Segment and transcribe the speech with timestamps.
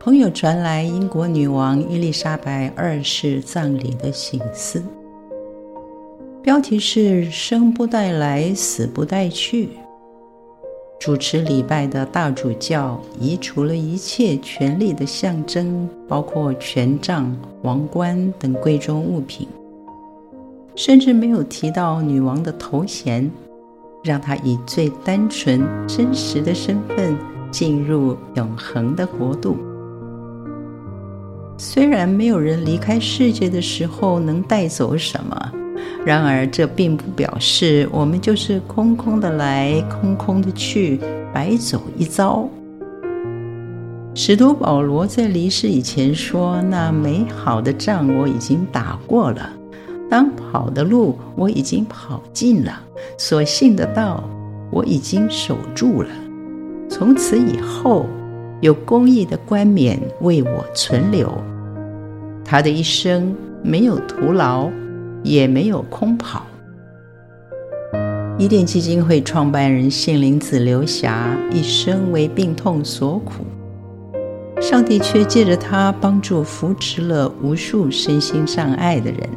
[0.00, 4.80] 朋友传来英国女王伊丽莎白二世葬礼的喜事，
[6.40, 9.70] 标题是“生不带来，死不带去”。
[11.00, 19.48] 主持礼拜的大主教移除了一切权力的象征，包括权杖、王冠等贵重物品，
[20.76, 23.28] 甚至没有提到女王的头衔，
[24.04, 27.18] 让她以最单纯、真实的身份
[27.50, 29.56] 进入永恒的国度。
[31.60, 35.52] 虽然没有人离开世界的时候能带走什么。
[36.06, 41.00] 然而，这并不表示我们就是空空的来，空空的去，
[41.34, 42.48] 白走一遭。
[44.14, 49.50] 使徒保罗在离世以前说：“那美好的仗我已经打过了，
[50.08, 52.80] 当跑的路我已经跑尽了，
[53.16, 54.22] 所信的道
[54.70, 56.08] 我已经守住了。
[56.88, 58.06] 从此以后，
[58.60, 61.32] 有公义的冠冕为我存留。”
[62.44, 64.70] 他的一生没有徒劳。
[65.24, 66.46] 也没有空跑。
[68.38, 73.44] 伊甸基金会创办人杏林子刘霞一生为病痛所苦，
[74.60, 79.28] 上帝却借着他帮助扶持了无数身心障碍的人。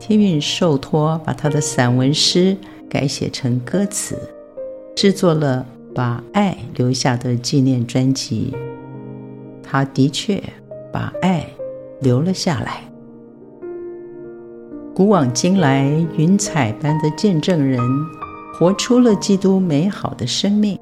[0.00, 2.56] 天运受托把他的散文诗
[2.90, 4.18] 改写成歌词，
[4.96, 8.54] 制作了把爱留下的纪念专辑。
[9.62, 10.42] 他的确
[10.92, 11.46] 把爱
[12.00, 12.82] 留了下来。
[14.94, 15.84] 古往今来，
[16.16, 17.80] 云彩般的见证人，
[18.58, 20.76] 活出了基督美好的生命，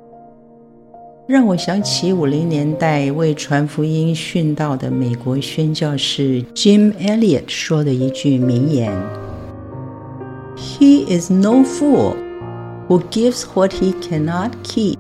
[1.27, 8.91] 让我想起五零年代为传福音殉道的美国宣教士 Jim Elliot 说的一句名言
[10.57, 12.15] ：“He is no fool
[12.89, 14.96] who gives what he cannot keep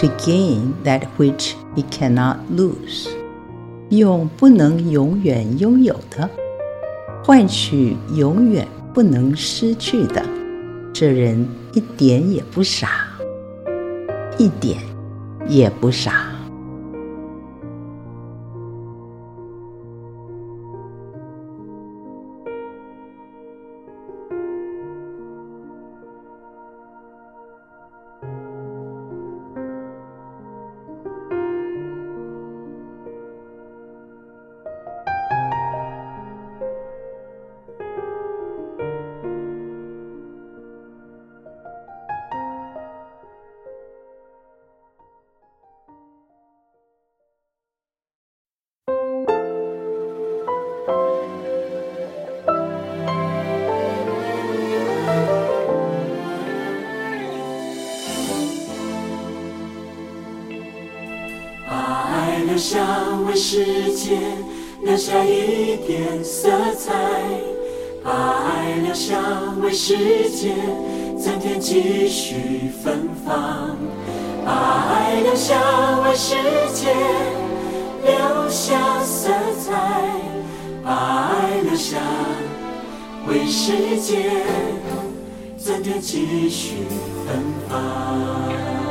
[0.00, 3.08] to gain that which he cannot lose。”
[3.90, 6.30] 用不能永远拥有的。
[7.24, 10.24] 换取永远不能失去的，
[10.92, 12.88] 这人一点也不傻，
[14.38, 14.78] 一点
[15.48, 16.29] 也不傻。
[62.56, 64.18] 想为世界
[64.82, 66.92] 留下一点色彩，
[68.02, 69.18] 把爱留下
[69.62, 70.54] 为世界
[71.18, 73.76] 增添几许芬芳，
[74.44, 75.54] 把爱留下
[76.04, 76.34] 为世
[76.74, 76.94] 界
[78.04, 79.30] 留下色
[79.60, 79.72] 彩，
[80.82, 81.98] 把爱留下
[83.28, 84.30] 为世界
[85.56, 86.76] 增添几许
[87.26, 88.89] 芬芳。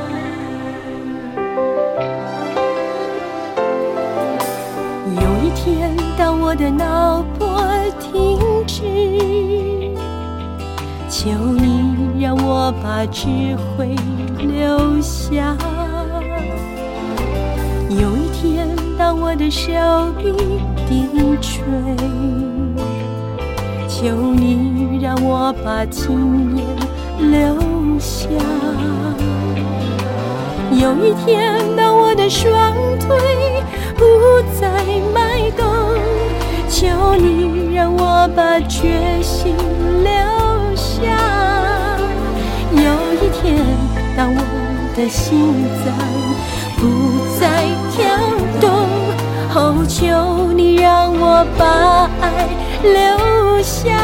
[6.49, 7.61] 我的脑波
[7.99, 8.81] 停止，
[11.07, 13.27] 求你让我把智
[13.77, 13.95] 慧
[14.39, 15.55] 留下。
[17.87, 18.67] 有一天，
[18.97, 19.69] 当我的手
[20.17, 20.33] 臂
[20.89, 21.07] 低
[21.39, 21.61] 垂，
[23.87, 26.65] 求你让我把经验
[27.29, 28.27] 留下。
[30.71, 33.15] 有一天，当我的双腿
[33.95, 34.41] 不
[38.21, 39.55] 我把决心
[40.03, 40.11] 留
[40.75, 40.99] 下。
[42.69, 42.83] 有
[43.15, 43.55] 一天，
[44.17, 44.41] 当我
[44.93, 45.87] 的心脏
[46.75, 46.81] 不
[47.39, 47.97] 再跳
[48.59, 48.67] 动，
[49.55, 52.49] 哦，求你让我把爱
[52.83, 53.95] 留下。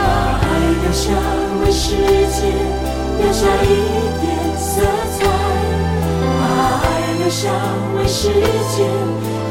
[0.00, 0.08] 把
[0.40, 0.48] 爱
[0.80, 1.12] 留下，
[1.62, 1.92] 为世
[2.32, 2.48] 界
[3.20, 3.68] 留下一
[4.24, 4.24] 点
[4.56, 4.80] 色
[5.12, 5.28] 彩；
[6.40, 6.42] 把
[6.80, 6.88] 爱。
[7.18, 7.48] 留下
[7.96, 8.84] 为世界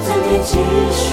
[0.06, 0.58] 增添继
[0.92, 1.06] 续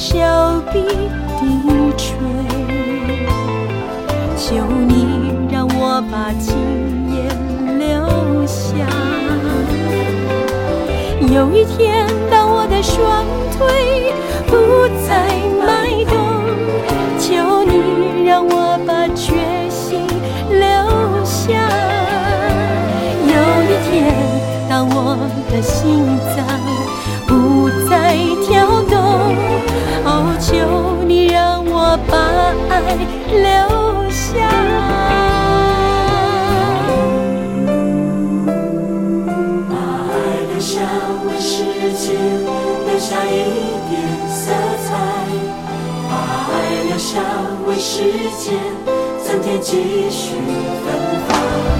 [0.00, 0.16] 当我的手
[0.72, 0.80] 臂
[1.38, 1.44] 低
[1.98, 2.16] 垂，
[4.34, 4.88] 求你
[5.52, 6.56] 让我把情
[7.12, 7.18] 眼
[7.78, 7.84] 留
[8.46, 8.64] 下。
[11.30, 14.14] 有一天，当我的双腿
[14.46, 14.56] 不
[15.06, 15.28] 再
[15.66, 15.68] 迈
[16.08, 16.16] 动，
[17.18, 20.06] 求你让我把决心
[20.48, 20.64] 留
[21.26, 21.68] 下。
[23.26, 23.34] 有
[23.68, 24.16] 一天，
[24.66, 25.18] 当我
[25.52, 26.06] 的心
[32.96, 34.48] 留下。
[42.86, 43.28] 留下一
[43.88, 43.92] 点
[44.28, 44.52] 色
[44.84, 44.88] 彩，
[46.08, 46.12] 把
[46.52, 46.54] 爱
[46.88, 47.10] 留下
[47.66, 48.02] 为时
[48.38, 48.44] 间
[49.24, 50.34] 增添几许
[50.84, 50.86] 芬
[51.26, 51.79] 芳。